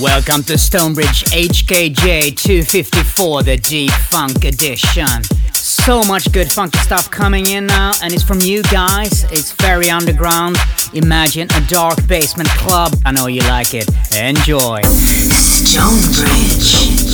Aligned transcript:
Welcome 0.00 0.44
to 0.44 0.56
Stonebridge 0.56 1.24
HKJ 1.24 2.36
254, 2.36 3.42
the 3.42 3.56
Deep 3.56 3.90
Funk 3.90 4.44
edition. 4.44 5.08
So 5.52 6.04
much 6.04 6.30
good 6.30 6.52
funky 6.52 6.78
stuff 6.78 7.10
coming 7.10 7.46
in 7.46 7.66
now, 7.66 7.90
and 8.00 8.12
it's 8.12 8.22
from 8.22 8.38
you 8.40 8.62
guys. 8.62 9.24
It's 9.32 9.50
very 9.54 9.90
underground. 9.90 10.56
Imagine 10.94 11.48
a 11.52 11.60
dark 11.66 12.06
basement 12.06 12.48
club. 12.50 12.94
I 13.04 13.10
know 13.10 13.26
you 13.26 13.40
like 13.40 13.74
it. 13.74 13.88
Enjoy. 14.14 14.82
Stonebridge. 15.64 17.07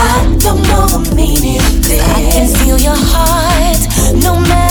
I 0.00 0.36
don't 0.38 0.62
know 0.68 0.86
the 0.86 1.14
meaning. 1.14 1.60
I 1.60 2.30
can 2.30 2.46
feel 2.58 2.78
your 2.78 2.94
heart, 2.96 4.22
no 4.22 4.38
matter. 4.40 4.67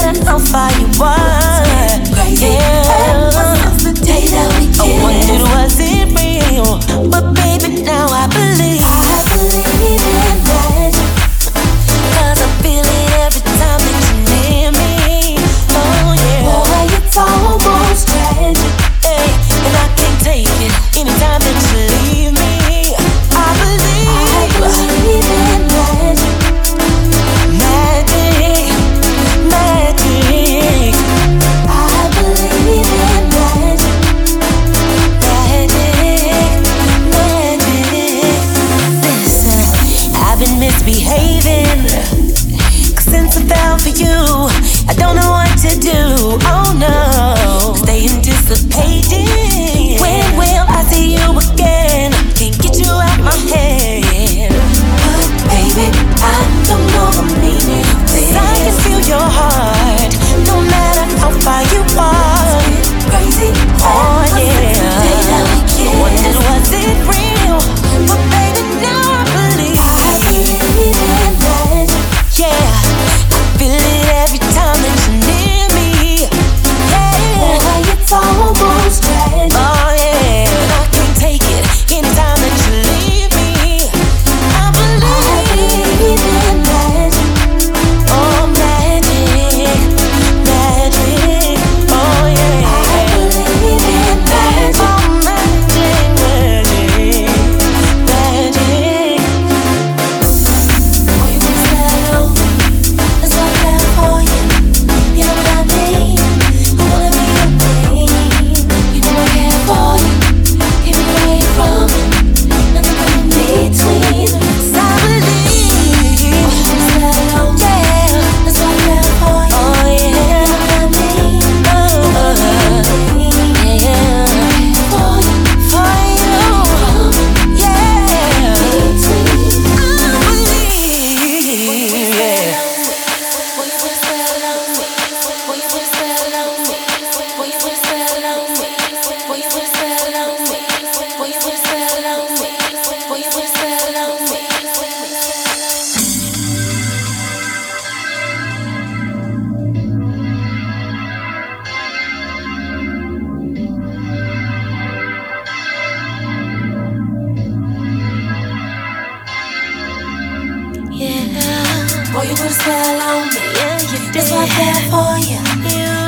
That's 164.17 164.31
why 164.31 164.45
I 164.45 164.49
fell 164.49 164.81
for 164.89 165.13
you. 165.29 165.37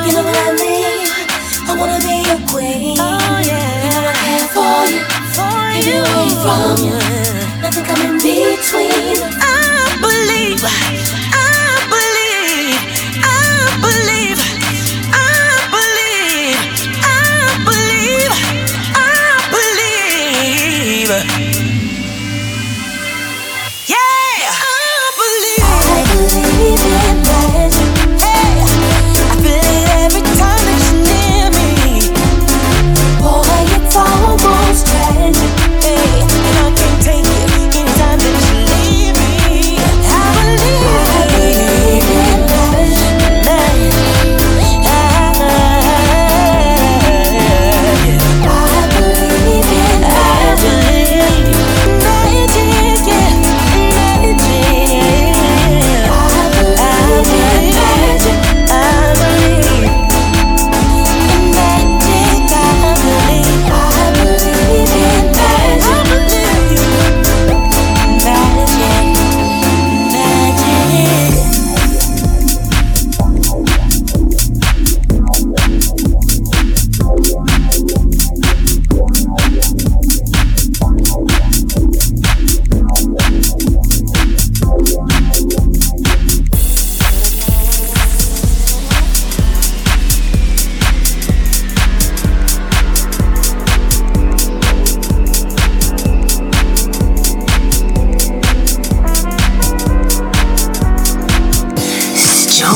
You 0.04 0.16
know 0.16 0.24
what 0.24 0.36
I 0.36 0.50
mean? 0.58 1.06
I 1.70 1.76
wanna 1.78 2.02
be 2.02 2.26
your 2.26 2.42
queen. 2.50 2.98
Oh, 2.98 3.40
yeah. 3.46 3.84
You 3.84 3.90
know 3.94 4.02
I 4.02 4.14
care 4.26 4.48
for 4.50 4.78
you. 4.90 5.02
Oh, 5.06 5.38
for 5.38 5.70
Give 5.78 5.86
you 5.86 6.02
away 6.02 6.30
from 6.42 6.74
you. 6.86 6.98
Nothing 7.62 7.84
coming 7.84 8.18
between. 8.18 9.39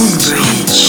Rage. 0.05 0.84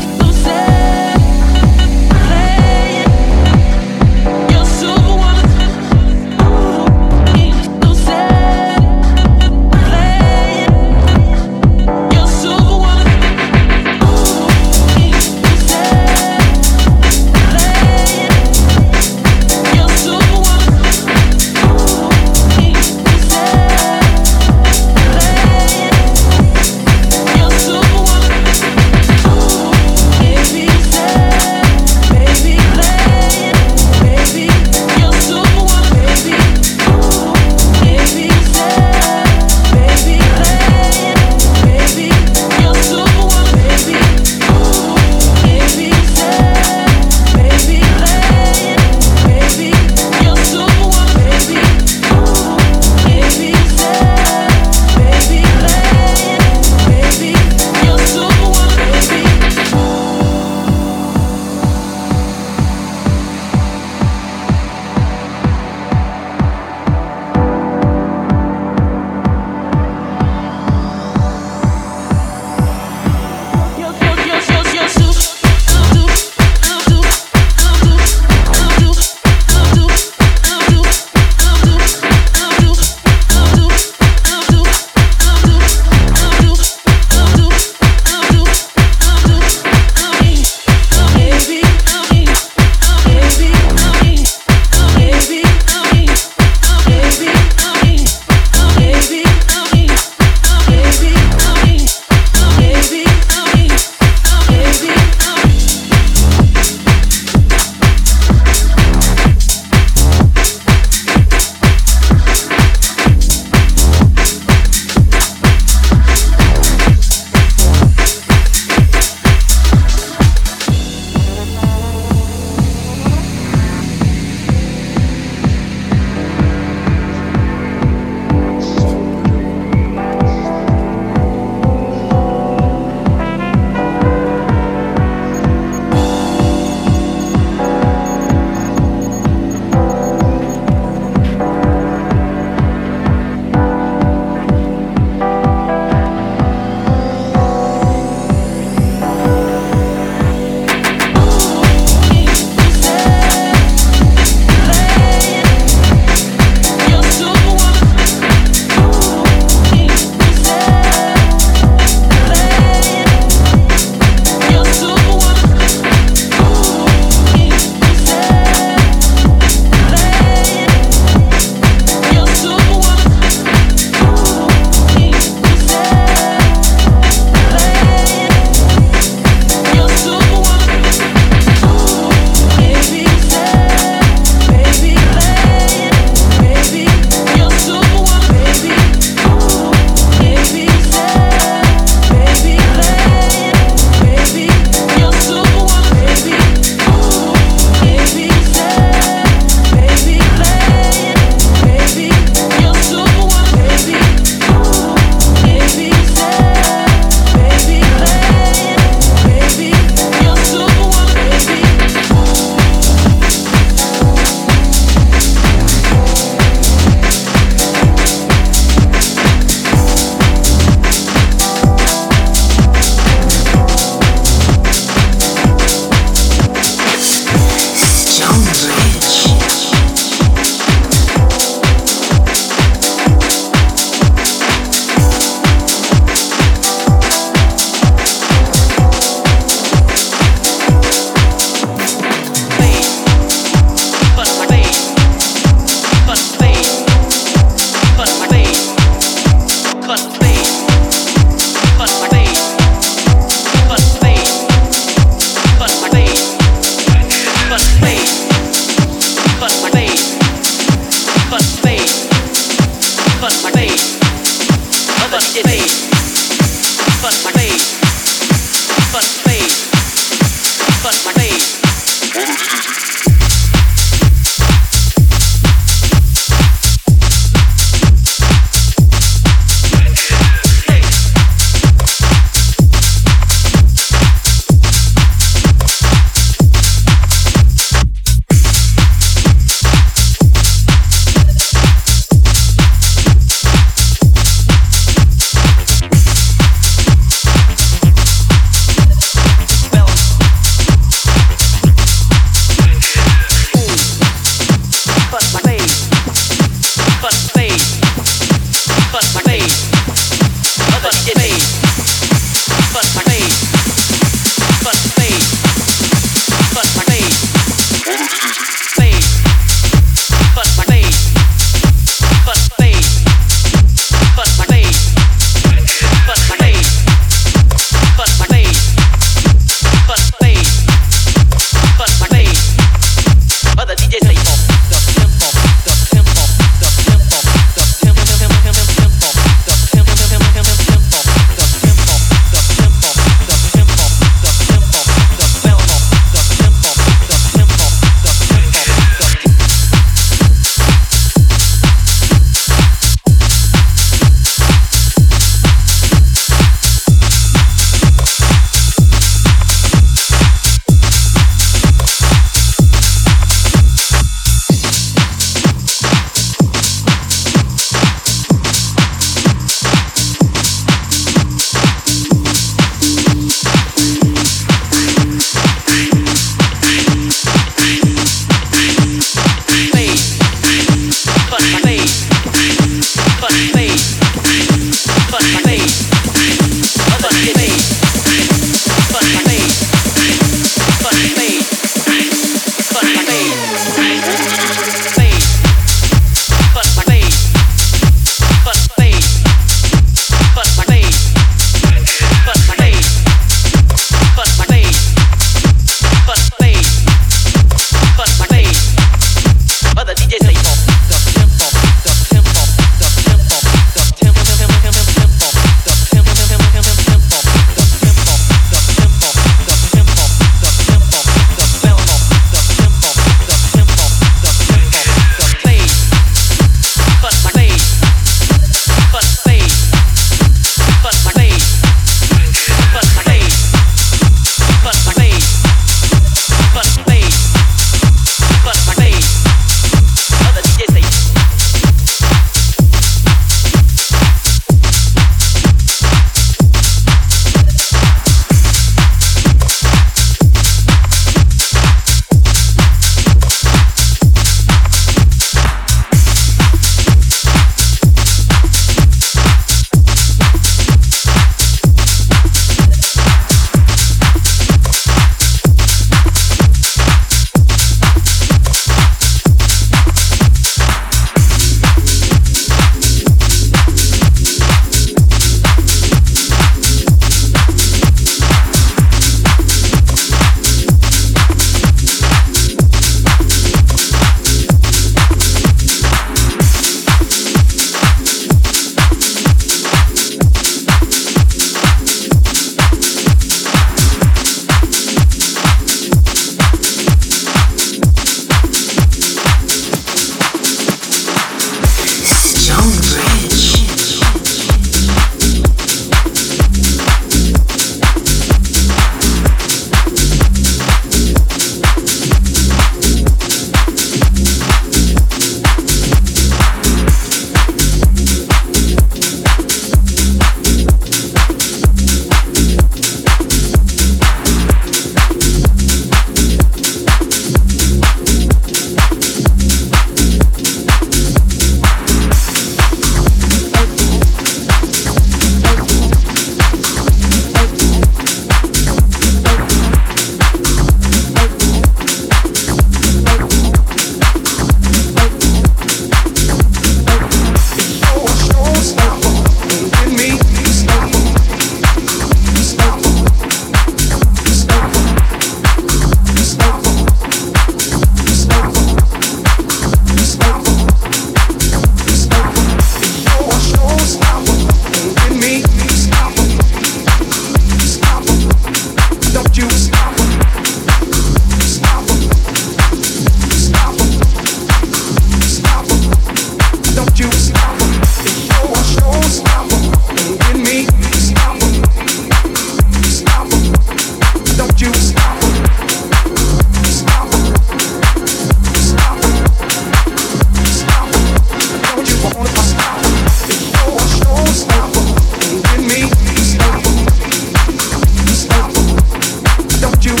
Don't 599.61 599.85
you 599.85 600.00